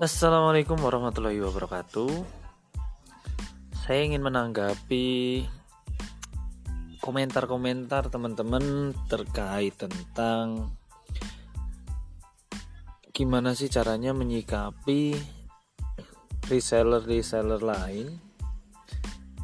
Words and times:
Assalamualaikum 0.00 0.80
warahmatullahi 0.80 1.44
wabarakatuh. 1.44 2.08
Saya 3.84 4.00
ingin 4.00 4.24
menanggapi 4.24 5.44
komentar-komentar 7.04 8.08
teman-teman 8.08 8.96
terkait 9.12 9.76
tentang 9.76 10.72
gimana 13.12 13.52
sih 13.52 13.68
caranya 13.68 14.16
menyikapi 14.16 15.20
reseller-reseller 16.48 17.60
lain 17.60 18.16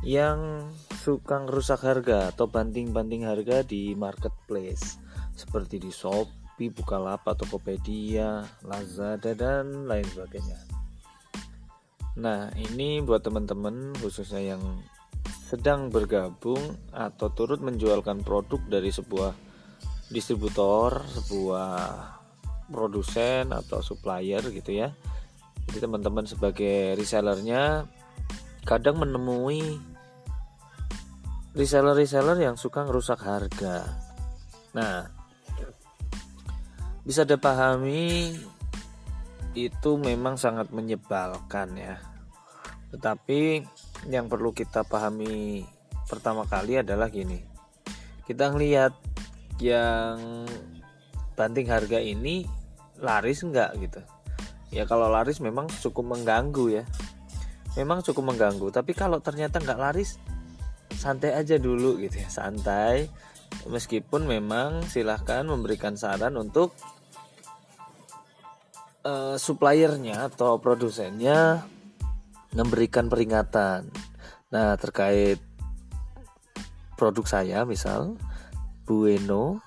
yang 0.09 0.73
suka 1.05 1.45
rusak 1.45 1.85
harga 1.85 2.33
atau 2.33 2.49
banting-banting 2.49 3.29
harga 3.29 3.61
di 3.61 3.93
marketplace 3.93 4.97
seperti 5.37 5.77
di 5.85 5.93
shop 5.93 6.46
Shopee, 6.57 6.73
Bukalapak, 6.73 7.37
Tokopedia, 7.37 8.41
Lazada 8.65 9.37
dan 9.37 9.85
lain 9.85 10.09
sebagainya. 10.09 10.57
Nah, 12.17 12.49
ini 12.57 13.05
buat 13.05 13.21
teman-teman 13.21 13.93
khususnya 14.01 14.57
yang 14.57 14.65
sedang 15.45 15.93
bergabung 15.93 16.81
atau 16.97 17.29
turut 17.29 17.61
menjualkan 17.61 18.25
produk 18.25 18.57
dari 18.73 18.89
sebuah 18.89 19.37
distributor, 20.09 21.05
sebuah 21.05 21.77
produsen 22.73 23.53
atau 23.53 23.85
supplier 23.85 24.41
gitu 24.49 24.81
ya. 24.81 24.97
Jadi 25.69 25.77
teman-teman 25.85 26.25
sebagai 26.25 26.97
resellernya 26.97 27.85
kadang 28.65 28.97
menemui 28.97 29.77
reseller-reseller 31.53 32.41
yang 32.41 32.57
suka 32.57 32.89
ngerusak 32.89 33.21
harga. 33.21 33.93
Nah, 34.73 35.16
bisa 37.07 37.23
dipahami 37.23 38.35
itu 39.55 39.91
memang 39.97 40.35
sangat 40.35 40.75
menyebalkan 40.75 41.79
ya. 41.79 42.03
Tetapi 42.91 43.63
yang 44.11 44.27
perlu 44.27 44.51
kita 44.51 44.83
pahami 44.83 45.63
pertama 46.11 46.45
kali 46.45 46.83
adalah 46.83 47.07
gini. 47.07 47.41
Kita 48.27 48.51
ngelihat 48.51 48.93
yang 49.63 50.45
banting 51.39 51.71
harga 51.71 52.03
ini 52.03 52.45
laris 52.99 53.47
enggak 53.47 53.71
gitu. 53.79 54.03
Ya 54.75 54.83
kalau 54.85 55.07
laris 55.07 55.39
memang 55.39 55.71
cukup 55.79 56.19
mengganggu 56.19 56.83
ya. 56.83 56.85
Memang 57.79 58.01
cukup 58.01 58.33
mengganggu, 58.33 58.73
tapi 58.73 58.97
kalau 58.97 59.21
ternyata 59.21 59.61
nggak 59.61 59.77
laris 59.77 60.17
santai 60.97 61.37
aja 61.37 61.61
dulu 61.61 62.01
gitu 62.01 62.25
ya, 62.25 62.29
santai. 62.33 63.13
Meskipun 63.69 64.25
memang 64.25 64.81
silahkan 64.89 65.45
memberikan 65.45 65.93
saran 65.95 66.41
untuk 66.41 66.73
uh, 69.07 69.35
suppliernya 69.39 70.27
atau 70.27 70.59
produsennya 70.59 71.63
memberikan 72.51 73.07
peringatan. 73.07 73.87
Nah, 74.51 74.75
terkait 74.75 75.39
produk 76.99 77.25
saya 77.29 77.63
misal 77.63 78.19
Bueno 78.89 79.63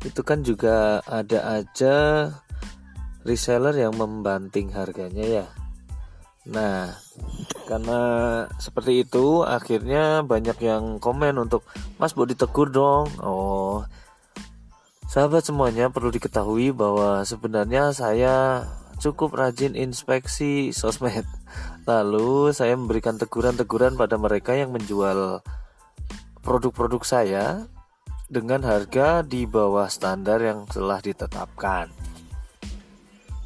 itu 0.00 0.24
kan 0.24 0.40
juga 0.40 1.04
ada 1.04 1.60
aja 1.60 1.94
reseller 3.20 3.76
yang 3.76 4.00
membanting 4.00 4.72
harganya 4.72 5.44
ya. 5.44 5.46
Nah, 6.48 6.96
karena 7.68 8.00
seperti 8.56 9.04
itu 9.04 9.44
akhirnya 9.44 10.24
banyak 10.24 10.56
yang 10.64 10.96
komen 10.96 11.36
untuk 11.36 11.68
Mas 12.00 12.16
mau 12.16 12.24
ditegur 12.24 12.72
dong. 12.72 13.12
Oh, 13.20 13.84
Sahabat 15.10 15.42
semuanya 15.42 15.90
perlu 15.90 16.14
diketahui 16.14 16.70
bahwa 16.70 17.26
sebenarnya 17.26 17.90
saya 17.90 18.62
cukup 19.02 19.34
rajin 19.34 19.74
inspeksi 19.74 20.70
sosmed. 20.70 21.26
Lalu 21.90 22.54
saya 22.54 22.78
memberikan 22.78 23.18
teguran-teguran 23.18 23.98
pada 23.98 24.14
mereka 24.14 24.54
yang 24.54 24.70
menjual 24.70 25.42
produk-produk 26.46 27.02
saya 27.02 27.66
dengan 28.30 28.62
harga 28.62 29.26
di 29.26 29.50
bawah 29.50 29.90
standar 29.90 30.46
yang 30.46 30.70
telah 30.70 31.02
ditetapkan. 31.02 31.90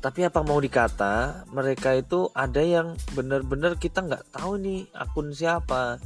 Tapi 0.04 0.20
apa 0.20 0.44
mau 0.44 0.60
dikata, 0.60 1.48
mereka 1.48 1.96
itu 1.96 2.28
ada 2.36 2.60
yang 2.60 2.92
benar-benar 3.16 3.80
kita 3.80 4.04
nggak 4.04 4.36
tahu 4.36 4.60
nih 4.60 4.84
akun 4.92 5.32
siapa. 5.32 5.96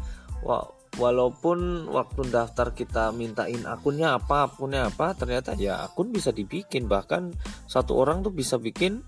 Wow, 0.46 0.77
walaupun 0.96 1.90
waktu 1.92 2.32
daftar 2.32 2.72
kita 2.72 3.12
mintain 3.12 3.60
akunnya 3.68 4.16
apa 4.16 4.48
akunnya 4.48 4.88
apa 4.88 5.12
ternyata 5.12 5.52
ya 5.58 5.84
akun 5.84 6.08
bisa 6.08 6.32
dibikin. 6.32 6.88
Bahkan 6.88 7.36
satu 7.68 8.00
orang 8.00 8.24
tuh 8.24 8.32
bisa 8.32 8.56
bikin 8.56 9.04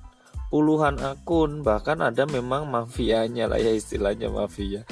puluhan 0.52 1.00
akun. 1.00 1.64
Bahkan 1.64 2.04
ada 2.04 2.28
memang 2.28 2.68
mafianya 2.68 3.48
lah 3.48 3.56
ya 3.56 3.72
istilahnya 3.72 4.28
mafia. 4.28 4.84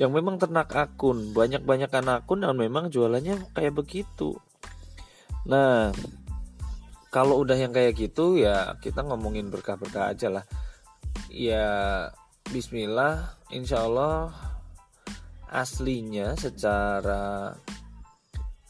Yang 0.00 0.10
memang 0.16 0.40
ternak 0.40 0.72
akun 0.72 1.36
banyak-banyakan 1.36 2.24
akun 2.24 2.48
dan 2.48 2.56
memang 2.56 2.88
jualannya 2.88 3.52
kayak 3.52 3.76
begitu. 3.76 4.40
Nah 5.44 5.92
kalau 7.12 7.44
udah 7.44 7.60
yang 7.60 7.76
kayak 7.76 7.92
gitu 7.92 8.40
ya 8.40 8.72
kita 8.80 9.04
ngomongin 9.04 9.52
berkah-berkah 9.52 10.16
aja 10.16 10.32
lah. 10.32 10.44
Ya 11.28 12.08
Bismillah 12.48 13.36
Insya 13.52 13.84
Allah 13.84 14.32
aslinya 15.52 16.32
secara 16.40 17.52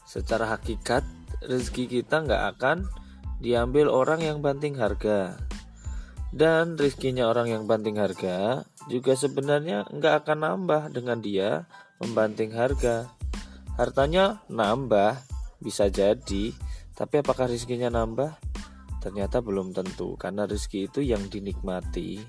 secara 0.03 0.53
hakikat 0.53 1.07
rezeki 1.47 1.89
kita 1.99 2.21
nggak 2.27 2.43
akan 2.55 2.85
diambil 3.39 3.87
orang 3.87 4.19
yang 4.19 4.43
banting 4.43 4.75
harga. 4.75 5.39
Dan 6.33 6.75
rezekinya 6.75 7.29
orang 7.29 7.53
yang 7.53 7.63
banting 7.69 8.01
harga 8.01 8.65
juga 8.89 9.13
sebenarnya 9.13 9.85
nggak 9.87 10.25
akan 10.25 10.37
nambah 10.43 10.83
dengan 10.91 11.21
dia 11.23 11.69
membanting 12.03 12.51
harga. 12.51 13.07
Hartanya 13.79 14.43
nambah 14.51 15.23
bisa 15.63 15.87
jadi. 15.87 16.53
Tapi 16.93 17.15
apakah 17.21 17.49
rezekinya 17.49 17.89
nambah? 17.89 18.37
Ternyata 19.01 19.41
belum 19.43 19.75
tentu 19.75 20.15
karena 20.15 20.47
rezeki 20.47 20.89
itu 20.89 20.99
yang 21.03 21.25
dinikmati 21.27 22.23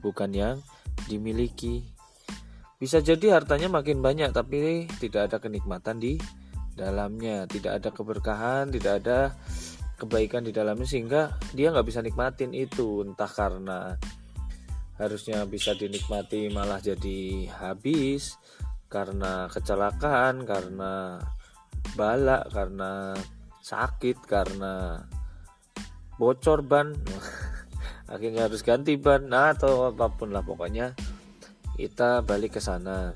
bukan 0.00 0.30
yang 0.32 0.56
dimiliki 1.08 1.94
bisa 2.84 3.00
jadi 3.00 3.40
hartanya 3.40 3.72
makin 3.72 4.04
banyak 4.04 4.28
tapi 4.36 4.84
tidak 5.00 5.32
ada 5.32 5.40
kenikmatan 5.40 5.96
di 5.96 6.20
dalamnya, 6.76 7.48
tidak 7.48 7.80
ada 7.80 7.88
keberkahan, 7.88 8.68
tidak 8.68 9.00
ada 9.00 9.32
kebaikan 9.96 10.44
di 10.44 10.52
dalamnya 10.52 10.84
sehingga 10.84 11.32
dia 11.56 11.72
nggak 11.72 11.88
bisa 11.88 12.04
nikmatin 12.04 12.52
itu. 12.52 13.00
Entah 13.00 13.32
karena 13.32 13.96
harusnya 15.00 15.48
bisa 15.48 15.72
dinikmati 15.72 16.52
malah 16.52 16.76
jadi 16.76 17.48
habis 17.56 18.36
karena 18.92 19.48
kecelakaan, 19.48 20.44
karena 20.44 21.24
balak, 21.96 22.52
karena 22.52 23.16
sakit, 23.64 24.28
karena 24.28 25.08
bocor 26.20 26.60
ban. 26.60 26.92
Akhirnya 28.12 28.44
harus 28.44 28.60
ganti 28.60 29.00
ban 29.00 29.32
atau 29.32 29.88
apa 29.88 30.12
pun 30.12 30.36
lah 30.36 30.44
pokoknya 30.44 30.92
kita 31.74 32.22
balik 32.22 32.58
ke 32.58 32.60
sana. 32.62 33.14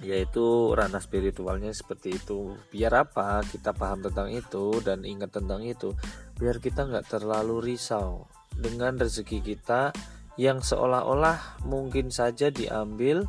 Yaitu 0.00 0.76
ranah 0.76 1.00
spiritualnya 1.00 1.72
seperti 1.72 2.16
itu. 2.16 2.52
Biar 2.68 3.06
apa? 3.06 3.40
Kita 3.44 3.72
paham 3.72 4.04
tentang 4.04 4.28
itu 4.28 4.78
dan 4.84 5.02
ingat 5.08 5.32
tentang 5.32 5.64
itu. 5.64 5.96
Biar 6.36 6.60
kita 6.60 6.84
nggak 6.84 7.08
terlalu 7.08 7.74
risau 7.74 8.28
dengan 8.52 9.00
rezeki 9.00 9.40
kita 9.40 9.92
yang 10.36 10.60
seolah-olah 10.60 11.64
mungkin 11.64 12.12
saja 12.12 12.52
diambil 12.52 13.24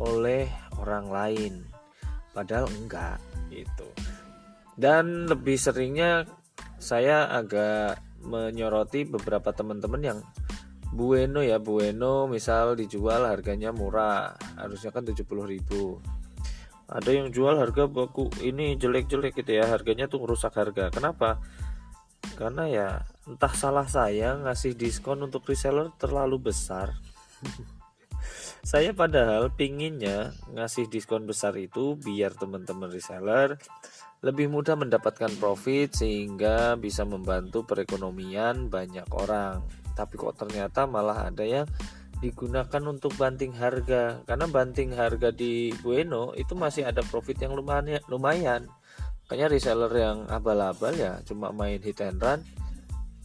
oleh 0.00 0.48
orang 0.80 1.06
lain. 1.12 1.54
Padahal 2.32 2.68
enggak 2.72 3.20
itu 3.52 3.88
dan 4.76 5.24
lebih 5.24 5.56
seringnya 5.56 6.28
saya 6.76 7.32
agak 7.32 7.96
menyoroti 8.20 9.08
beberapa 9.08 9.50
teman-teman 9.56 10.02
yang 10.04 10.18
Bueno 10.96 11.44
ya 11.44 11.60
Bueno 11.60 12.24
misal 12.24 12.72
dijual 12.72 13.28
harganya 13.28 13.68
murah 13.68 14.32
harusnya 14.56 14.88
kan 14.88 15.04
70.000 15.04 16.16
ada 16.86 17.10
yang 17.10 17.34
jual 17.34 17.58
harga 17.58 17.90
baku 17.90 18.30
ini 18.46 18.78
jelek-jelek 18.78 19.34
gitu 19.42 19.58
ya 19.58 19.66
harganya 19.66 20.06
tuh 20.06 20.22
merusak 20.22 20.54
harga. 20.54 20.88
Kenapa? 20.94 21.42
Karena 22.38 22.64
ya 22.70 22.88
entah 23.26 23.50
salah 23.50 23.90
saya 23.90 24.38
ngasih 24.38 24.78
diskon 24.78 25.18
untuk 25.26 25.42
reseller 25.50 25.90
terlalu 25.98 26.50
besar. 26.50 26.94
Saya 28.66 28.90
padahal 28.90 29.54
pinginnya 29.54 30.34
ngasih 30.50 30.90
diskon 30.90 31.22
besar 31.22 31.54
itu 31.54 31.94
biar 31.94 32.34
teman-teman 32.34 32.90
reseller 32.90 33.54
lebih 34.26 34.50
mudah 34.50 34.74
mendapatkan 34.74 35.30
profit 35.38 35.94
sehingga 35.94 36.74
bisa 36.74 37.06
membantu 37.06 37.62
perekonomian 37.62 38.66
banyak 38.66 39.06
orang 39.14 39.62
tapi 39.96 40.20
kok 40.20 40.36
ternyata 40.36 40.84
malah 40.84 41.32
ada 41.32 41.40
yang 41.42 41.64
digunakan 42.20 42.82
untuk 42.84 43.16
banting 43.16 43.56
harga. 43.56 44.20
Karena 44.28 44.46
banting 44.48 44.92
harga 44.92 45.32
di 45.32 45.72
Bueno 45.80 46.36
itu 46.36 46.52
masih 46.52 46.88
ada 46.88 47.00
profit 47.04 47.40
yang 47.40 47.56
lumayan 47.56 48.00
lumayan. 48.08 48.68
Makanya 49.26 49.46
reseller 49.50 49.92
yang 49.96 50.18
abal-abal 50.30 50.94
ya 50.94 51.18
cuma 51.26 51.50
main 51.50 51.82
hit 51.82 51.98
and 52.04 52.22
run 52.22 52.40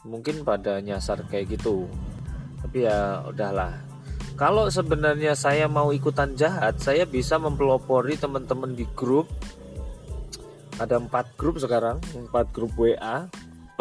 mungkin 0.01 0.41
pada 0.41 0.81
nyasar 0.81 1.21
kayak 1.29 1.59
gitu. 1.59 1.85
Tapi 2.63 2.88
ya 2.89 3.21
udahlah. 3.29 3.77
Kalau 4.39 4.71
sebenarnya 4.73 5.38
saya 5.38 5.69
mau 5.69 5.94
ikutan 5.94 6.33
jahat 6.33 6.81
saya 6.81 7.06
bisa 7.06 7.38
mempelopori 7.38 8.18
teman-teman 8.18 8.73
di 8.73 8.88
grup. 8.97 9.29
Ada 10.81 10.97
empat 10.97 11.38
grup 11.38 11.62
sekarang 11.62 12.01
empat 12.18 12.50
grup 12.50 12.73
WA 12.73 13.29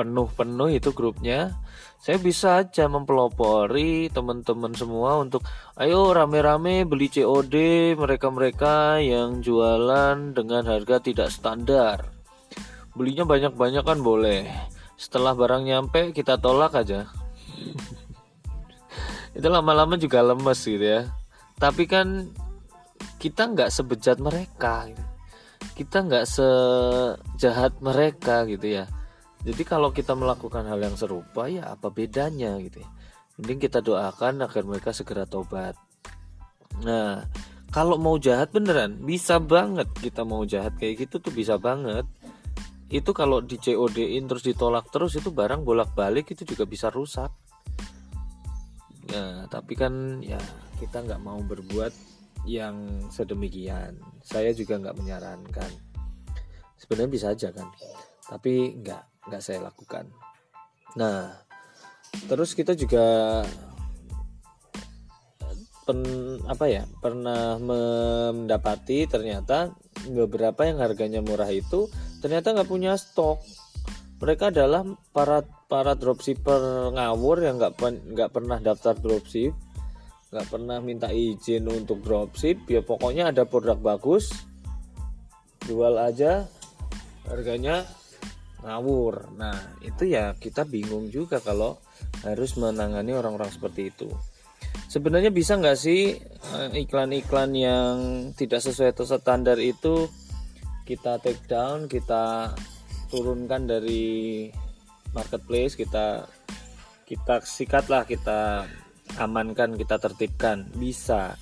penuh-penuh 0.01 0.81
itu 0.81 0.97
grupnya 0.97 1.61
saya 2.01 2.17
bisa 2.17 2.65
aja 2.65 2.89
mempelopori 2.89 4.09
teman-teman 4.09 4.73
semua 4.73 5.21
untuk 5.21 5.45
ayo 5.77 6.17
rame-rame 6.17 6.89
beli 6.89 7.13
COD 7.13 7.53
mereka-mereka 7.93 9.05
yang 9.05 9.45
jualan 9.45 10.33
dengan 10.33 10.65
harga 10.65 10.97
tidak 11.05 11.29
standar. 11.29 12.09
Belinya 12.97 13.29
banyak-banyak 13.29 13.85
kan 13.85 14.01
boleh. 14.01 14.49
Setelah 14.97 15.37
barang 15.37 15.69
nyampe 15.69 16.17
kita 16.17 16.41
tolak 16.41 16.73
aja. 16.73 17.05
Itu 19.37 19.53
lama-lama 19.53 20.01
juga 20.01 20.25
lemes 20.25 20.57
gitu 20.65 20.81
ya. 20.81 21.05
Tapi 21.61 21.85
kan 21.85 22.33
kita 23.21 23.53
nggak 23.53 23.69
sebejat 23.69 24.17
mereka 24.25 24.89
gitu. 24.89 25.05
kita 25.77 26.05
nggak 26.05 26.25
sejahat 26.29 27.77
mereka 27.85 28.45
gitu 28.49 28.81
ya 28.81 28.89
jadi 29.41 29.63
kalau 29.65 29.89
kita 29.89 30.13
melakukan 30.13 30.69
hal 30.69 30.77
yang 30.77 30.97
serupa 31.01 31.49
ya 31.49 31.73
apa 31.73 31.89
bedanya 31.89 32.61
gitu 32.61 32.85
ya. 32.85 32.89
Mending 33.41 33.61
kita 33.61 33.81
doakan 33.81 34.45
agar 34.45 34.63
mereka 34.69 34.93
segera 34.93 35.25
tobat. 35.25 35.73
Nah, 36.85 37.25
kalau 37.73 37.97
mau 37.97 38.21
jahat 38.21 38.53
beneran 38.53 39.01
bisa 39.01 39.41
banget 39.41 39.89
kita 39.97 40.29
mau 40.29 40.45
jahat 40.45 40.77
kayak 40.77 41.09
gitu 41.09 41.25
tuh 41.25 41.33
bisa 41.33 41.57
banget. 41.57 42.05
Itu 42.93 43.17
kalau 43.17 43.41
di 43.41 43.57
COD-in 43.57 44.29
terus 44.29 44.45
ditolak 44.45 44.93
terus 44.93 45.17
itu 45.17 45.33
barang 45.33 45.65
bolak-balik 45.65 46.37
itu 46.37 46.45
juga 46.45 46.69
bisa 46.69 46.93
rusak. 46.93 47.33
Nah, 49.11 49.49
tapi 49.49 49.73
kan 49.73 50.21
ya 50.21 50.39
kita 50.77 51.01
nggak 51.01 51.23
mau 51.25 51.41
berbuat 51.41 51.95
yang 52.45 53.09
sedemikian. 53.09 53.97
Saya 54.21 54.53
juga 54.53 54.77
nggak 54.77 54.97
menyarankan. 55.01 55.71
Sebenarnya 56.77 57.11
bisa 57.13 57.27
aja 57.33 57.49
kan, 57.53 57.69
tapi 58.25 58.73
nggak 58.81 59.10
nggak 59.29 59.43
saya 59.43 59.65
lakukan. 59.65 60.09
Nah 60.97 61.35
terus 62.27 62.57
kita 62.59 62.75
juga 62.75 63.41
pen, 65.87 66.01
apa 66.47 66.67
ya 66.67 66.83
pernah 66.99 67.59
mendapati 67.59 69.07
ternyata 69.07 69.71
beberapa 70.11 70.67
yang 70.67 70.83
harganya 70.83 71.21
murah 71.23 71.49
itu 71.51 71.91
ternyata 72.23 72.55
nggak 72.55 72.71
punya 72.71 72.97
stok. 72.97 73.43
Mereka 74.21 74.53
adalah 74.53 74.85
para 75.17 75.41
para 75.71 75.97
dropshipper 75.97 76.93
ngawur 76.93 77.41
yang 77.41 77.57
nggak 77.57 77.75
nggak 78.13 78.31
pernah 78.31 78.61
daftar 78.61 78.93
dropship 78.97 79.57
nggak 80.31 80.47
pernah 80.47 80.79
minta 80.79 81.11
izin 81.11 81.67
untuk 81.67 82.07
dropship. 82.07 82.63
Ya 82.71 82.81
pokoknya 82.87 83.35
ada 83.35 83.43
produk 83.43 83.79
bagus 83.79 84.31
jual 85.67 85.95
aja 86.01 86.49
harganya 87.29 87.85
ngawur. 88.65 89.33
Nah, 89.37 89.57
itu 89.81 90.09
ya 90.09 90.37
kita 90.37 90.65
bingung 90.69 91.09
juga 91.09 91.41
kalau 91.41 91.81
harus 92.25 92.57
menangani 92.57 93.17
orang-orang 93.17 93.51
seperti 93.53 93.93
itu. 93.93 94.09
Sebenarnya 94.91 95.31
bisa 95.31 95.57
nggak 95.57 95.79
sih 95.79 96.19
eh, 96.21 96.69
iklan-iklan 96.85 97.51
yang 97.55 97.95
tidak 98.35 98.61
sesuai 98.63 98.95
standar 98.99 99.59
itu 99.59 100.11
kita 100.85 101.23
take 101.23 101.47
down, 101.47 101.87
kita 101.87 102.55
turunkan 103.11 103.67
dari 103.67 104.51
marketplace, 105.15 105.79
kita 105.79 106.27
kita 107.07 107.43
sikatlah, 107.43 108.07
kita 108.07 108.67
amankan, 109.19 109.75
kita 109.75 109.99
tertibkan. 109.99 110.71
Bisa. 110.75 111.35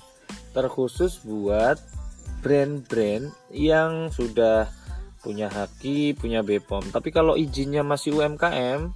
Terkhusus 0.53 1.21
buat 1.21 1.77
brand-brand 2.41 3.29
yang 3.53 4.09
sudah 4.09 4.78
punya 5.19 5.51
haki, 5.51 6.15
punya 6.15 6.41
BPOM. 6.41 6.91
Tapi 6.91 7.09
kalau 7.11 7.35
izinnya 7.35 7.83
masih 7.83 8.19
UMKM, 8.19 8.91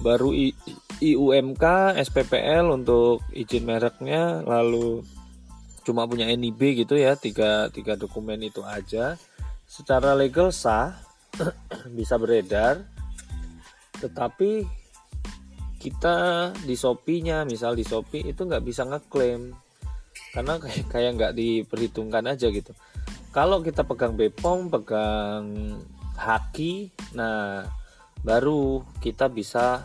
baru 0.00 0.32
I, 0.32 0.56
IUMK, 1.00 1.96
SPPL 2.00 2.72
untuk 2.72 3.24
izin 3.32 3.64
mereknya, 3.68 4.40
lalu 4.44 5.04
cuma 5.84 6.08
punya 6.08 6.26
NIB 6.26 6.84
gitu 6.86 6.98
ya, 6.98 7.14
tiga, 7.14 7.68
tiga 7.70 7.94
dokumen 7.94 8.42
itu 8.42 8.64
aja. 8.64 9.20
Secara 9.68 10.16
legal 10.16 10.50
sah, 10.50 10.96
bisa 11.98 12.16
beredar, 12.16 12.82
tetapi 14.00 14.64
kita 15.76 16.50
di 16.64 16.74
Shopee-nya, 16.74 17.44
misal 17.44 17.76
di 17.76 17.84
Shopee 17.84 18.26
itu 18.26 18.42
nggak 18.42 18.64
bisa 18.64 18.82
ngeklaim 18.88 19.54
karena 20.36 20.60
kayak 20.60 20.84
kayak 20.92 21.10
nggak 21.16 21.32
diperhitungkan 21.36 22.24
aja 22.28 22.52
gitu 22.52 22.72
kalau 23.36 23.60
kita 23.60 23.84
pegang 23.84 24.16
Bepom, 24.16 24.72
pegang 24.72 25.76
Haki, 26.16 26.88
nah 27.12 27.68
baru 28.24 28.80
kita 29.04 29.28
bisa 29.28 29.84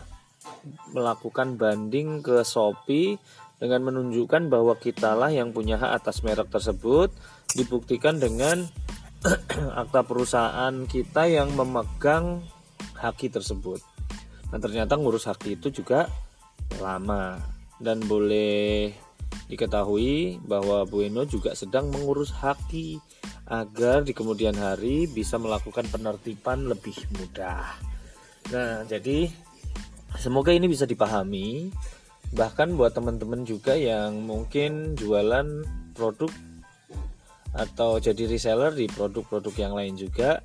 melakukan 0.96 1.60
banding 1.60 2.24
ke 2.24 2.40
Shopee 2.48 3.20
dengan 3.60 3.84
menunjukkan 3.84 4.48
bahwa 4.48 4.72
kitalah 4.80 5.28
yang 5.28 5.52
punya 5.52 5.76
hak 5.76 6.00
atas 6.00 6.24
merek 6.24 6.48
tersebut 6.48 7.12
dibuktikan 7.52 8.16
dengan 8.16 8.64
akta 9.84 10.00
perusahaan 10.00 10.72
kita 10.88 11.28
yang 11.28 11.52
memegang 11.52 12.40
haki 12.96 13.28
tersebut. 13.28 13.84
Nah 14.48 14.58
ternyata 14.64 14.96
ngurus 14.96 15.28
haki 15.28 15.60
itu 15.60 15.68
juga 15.68 16.08
lama 16.80 17.36
dan 17.76 18.00
boleh 18.00 18.96
diketahui 19.52 20.40
bahwa 20.40 20.88
Bueno 20.88 21.28
juga 21.28 21.52
sedang 21.52 21.92
mengurus 21.92 22.32
haki 22.32 22.96
agar 23.46 24.06
di 24.06 24.14
kemudian 24.14 24.54
hari 24.54 25.10
bisa 25.10 25.36
melakukan 25.36 25.86
penertiban 25.90 26.70
lebih 26.70 26.94
mudah. 27.18 27.66
Nah, 28.54 28.86
jadi 28.86 29.30
semoga 30.18 30.54
ini 30.54 30.70
bisa 30.70 30.86
dipahami 30.86 31.72
bahkan 32.32 32.72
buat 32.72 32.96
teman-teman 32.96 33.44
juga 33.44 33.76
yang 33.76 34.24
mungkin 34.24 34.96
jualan 34.96 35.66
produk 35.92 36.32
atau 37.52 38.00
jadi 38.00 38.24
reseller 38.24 38.72
di 38.72 38.88
produk-produk 38.88 39.52
yang 39.60 39.76
lain 39.76 39.94
juga 40.00 40.40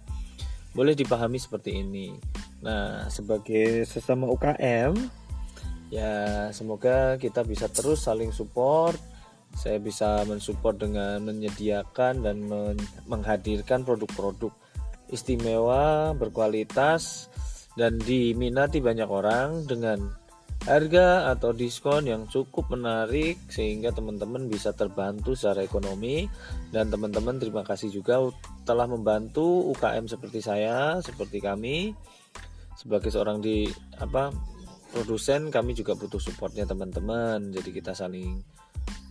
boleh 0.76 0.92
dipahami 0.92 1.40
seperti 1.40 1.80
ini. 1.80 2.12
Nah, 2.60 3.08
sebagai 3.08 3.88
sesama 3.88 4.28
UKM 4.28 4.94
ya 5.88 6.48
semoga 6.52 7.16
kita 7.16 7.48
bisa 7.48 7.72
terus 7.72 8.04
saling 8.04 8.36
support 8.36 9.00
saya 9.58 9.82
bisa 9.82 10.22
mensupport 10.30 10.78
dengan 10.78 11.26
menyediakan 11.26 12.22
dan 12.22 12.46
men 12.46 12.78
menghadirkan 13.10 13.82
produk-produk 13.82 14.54
istimewa, 15.10 16.14
berkualitas 16.14 17.34
dan 17.74 17.98
diminati 17.98 18.78
banyak 18.78 19.10
orang 19.10 19.66
dengan 19.66 20.14
harga 20.66 21.32
atau 21.32 21.54
diskon 21.54 22.10
yang 22.10 22.26
cukup 22.28 22.74
menarik 22.74 23.38
sehingga 23.48 23.94
teman-teman 23.94 24.50
bisa 24.50 24.74
terbantu 24.74 25.38
secara 25.38 25.64
ekonomi. 25.64 26.28
Dan 26.70 26.90
teman-teman 26.90 27.38
terima 27.38 27.62
kasih 27.64 27.90
juga 27.90 28.20
telah 28.68 28.86
membantu 28.86 29.72
UKM 29.74 30.10
seperti 30.10 30.44
saya, 30.44 31.00
seperti 31.00 31.40
kami. 31.40 31.94
Sebagai 32.78 33.10
seorang 33.10 33.42
di 33.42 33.66
apa 33.98 34.30
produsen 34.92 35.50
kami 35.50 35.74
juga 35.78 35.94
butuh 35.94 36.20
supportnya 36.20 36.68
teman-teman. 36.68 37.54
Jadi 37.54 37.70
kita 37.72 37.94
saling 37.96 38.42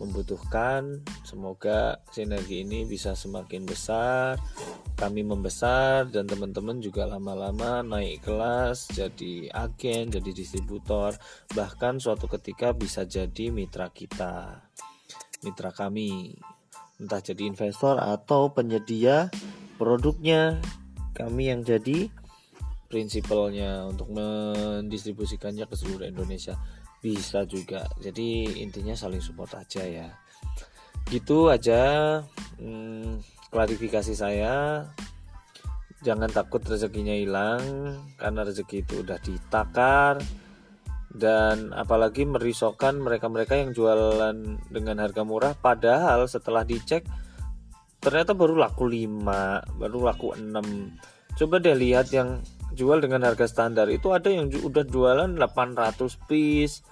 membutuhkan. 0.00 1.02
Semoga 1.24 2.00
sinergi 2.12 2.62
ini 2.62 2.84
bisa 2.84 3.16
semakin 3.16 3.64
besar, 3.64 4.36
kami 4.96 5.24
membesar 5.24 6.08
dan 6.08 6.24
teman-teman 6.24 6.80
juga 6.80 7.04
lama-lama 7.04 7.84
naik 7.84 8.24
kelas 8.24 8.92
jadi 8.92 9.52
agen, 9.52 10.12
jadi 10.12 10.30
distributor, 10.32 11.16
bahkan 11.52 12.00
suatu 12.00 12.28
ketika 12.28 12.72
bisa 12.72 13.04
jadi 13.04 13.52
mitra 13.52 13.92
kita. 13.92 14.64
Mitra 15.44 15.72
kami 15.72 16.36
entah 16.96 17.20
jadi 17.20 17.44
investor 17.44 18.00
atau 18.00 18.48
penyedia 18.52 19.28
produknya. 19.76 20.60
Kami 21.16 21.48
yang 21.48 21.64
jadi 21.64 22.12
prinsipalnya 22.86 23.88
untuk 23.88 24.12
mendistribusikannya 24.12 25.64
ke 25.66 25.74
seluruh 25.74 26.06
Indonesia 26.06 26.56
bisa 27.00 27.44
juga. 27.48 27.86
Jadi 28.00 28.60
intinya 28.60 28.92
saling 28.96 29.22
support 29.22 29.52
aja 29.56 29.82
ya. 29.84 30.08
Gitu 31.06 31.48
aja 31.48 32.20
hmm, 32.58 33.22
klarifikasi 33.50 34.14
saya. 34.14 34.86
Jangan 36.04 36.30
takut 36.30 36.60
rezekinya 36.62 37.16
hilang 37.16 37.62
karena 38.20 38.40
rezeki 38.44 38.84
itu 38.84 39.02
udah 39.02 39.18
ditakar. 39.22 40.20
Dan 41.16 41.72
apalagi 41.72 42.28
merisaukan 42.28 43.00
mereka-mereka 43.00 43.56
yang 43.56 43.72
jualan 43.72 44.36
dengan 44.68 44.96
harga 45.00 45.22
murah 45.24 45.56
padahal 45.56 46.28
setelah 46.28 46.60
dicek 46.60 47.08
ternyata 48.06 48.38
baru 48.38 48.54
laku 48.54 48.86
5 48.86 49.82
baru 49.82 49.98
laku 50.06 50.36
6 50.38 51.42
coba 51.42 51.54
deh 51.58 51.74
lihat 51.74 52.06
yang 52.14 52.38
jual 52.74 52.98
dengan 52.98 53.22
harga 53.26 53.46
standar. 53.46 53.86
Itu 53.92 54.16
ada 54.16 54.32
yang 54.32 54.50
udah 54.50 54.84
jualan 54.86 55.30
800 55.38 56.26
piece. 56.26 56.82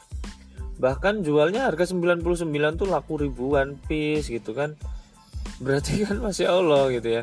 Bahkan 0.79 1.23
jualnya 1.23 1.71
harga 1.71 1.91
99 1.91 2.81
tuh 2.81 2.89
laku 2.91 3.19
ribuan 3.19 3.79
piece 3.89 4.31
gitu 4.31 4.55
kan. 4.55 4.79
Berarti 5.59 6.01
kan 6.07 6.21
masya 6.21 6.55
Allah 6.55 6.91
gitu 6.95 7.23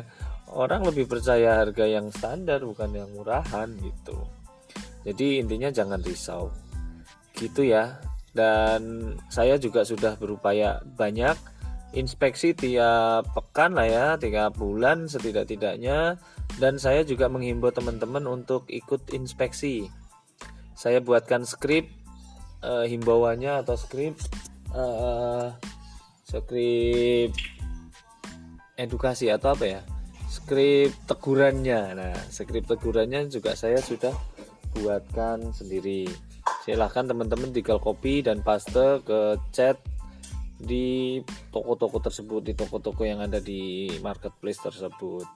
Orang 0.52 0.84
lebih 0.84 1.08
percaya 1.08 1.64
harga 1.64 1.88
yang 1.88 2.12
standar 2.12 2.60
bukan 2.60 2.92
yang 2.92 3.08
murahan 3.16 3.72
gitu. 3.80 4.16
Jadi 5.02 5.40
intinya 5.40 5.72
jangan 5.72 6.00
risau. 6.04 6.52
Gitu 7.32 7.72
ya. 7.72 7.96
Dan 8.32 9.12
saya 9.28 9.60
juga 9.60 9.84
sudah 9.84 10.16
berupaya 10.16 10.80
banyak 10.96 11.51
inspeksi 11.92 12.56
tiap 12.56 13.32
pekan 13.36 13.76
lah 13.76 13.88
ya 13.88 14.06
tiga 14.16 14.48
bulan 14.52 15.08
setidak-tidaknya. 15.08 16.16
Dan 16.60 16.76
saya 16.76 17.00
juga 17.04 17.32
menghimbau 17.32 17.72
teman-teman 17.72 18.28
untuk 18.28 18.68
ikut 18.68 19.12
inspeksi. 19.16 19.88
Saya 20.76 21.00
buatkan 21.00 21.48
skrip 21.48 21.88
uh, 22.60 22.84
himbauannya 22.84 23.64
atau 23.64 23.76
skrip 23.76 24.20
uh, 24.76 25.56
skrip 26.28 27.32
edukasi 28.76 29.32
atau 29.32 29.56
apa 29.56 29.64
ya? 29.64 29.80
Skrip 30.28 30.92
tegurannya. 31.08 31.80
Nah 31.96 32.16
skrip 32.28 32.68
tegurannya 32.68 33.28
juga 33.32 33.56
saya 33.56 33.80
sudah 33.80 34.12
buatkan 34.76 35.52
sendiri. 35.52 36.08
Silahkan 36.64 37.06
teman-teman 37.06 37.52
tinggal 37.52 37.78
copy 37.80 38.22
dan 38.22 38.40
paste 38.40 39.02
ke 39.04 39.40
chat 39.50 39.76
di 40.62 41.18
toko-toko 41.50 41.98
tersebut 41.98 42.40
di 42.46 42.54
toko-toko 42.54 43.02
yang 43.02 43.18
ada 43.18 43.42
di 43.42 43.90
marketplace 43.98 44.62
tersebut 44.62 45.26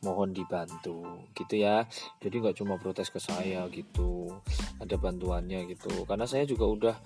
mohon 0.00 0.32
dibantu 0.32 1.28
gitu 1.36 1.60
ya. 1.60 1.84
Jadi 2.24 2.40
nggak 2.40 2.56
cuma 2.56 2.80
protes 2.80 3.12
ke 3.12 3.20
saya 3.20 3.68
gitu 3.68 4.32
ada 4.80 4.96
bantuannya 4.96 5.68
gitu. 5.68 6.08
Karena 6.08 6.24
saya 6.24 6.48
juga 6.48 6.64
udah 6.64 6.96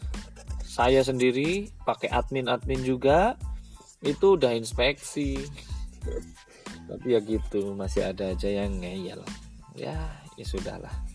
saya 0.63 1.03
sendiri 1.03 1.71
pakai 1.83 2.11
admin 2.15 2.47
admin 2.47 2.81
juga 2.87 3.35
itu 4.07 4.39
udah 4.39 4.55
inspeksi. 4.55 5.43
Tapi 6.87 7.07
ya 7.19 7.21
gitu 7.21 7.75
masih 7.75 8.07
ada 8.07 8.31
aja 8.31 8.47
yang 8.47 8.79
ngeyel. 8.79 9.21
Ya 9.75 9.99
ya 10.39 10.47
sudahlah 10.47 11.14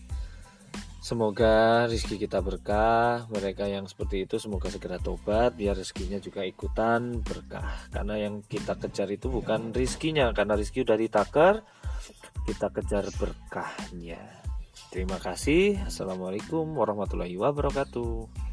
Semoga 1.10 1.90
rezeki 1.90 2.22
kita 2.22 2.38
berkah, 2.38 3.26
mereka 3.34 3.66
yang 3.66 3.82
seperti 3.90 4.30
itu 4.30 4.38
semoga 4.38 4.70
segera 4.70 4.94
tobat 5.02 5.58
biar 5.58 5.74
rezekinya 5.74 6.22
juga 6.22 6.46
ikutan 6.46 7.18
berkah. 7.26 7.66
Karena 7.90 8.14
yang 8.14 8.46
kita 8.46 8.78
kejar 8.78 9.10
itu 9.10 9.26
bukan 9.26 9.74
rizkinya, 9.74 10.30
karena 10.30 10.54
rizki 10.54 10.86
udah 10.86 10.94
ditakar, 10.94 11.66
kita 12.46 12.70
kejar 12.70 13.10
berkahnya. 13.18 14.22
Terima 14.94 15.18
kasih. 15.18 15.82
Assalamualaikum 15.82 16.78
warahmatullahi 16.78 17.34
wabarakatuh. 17.34 18.49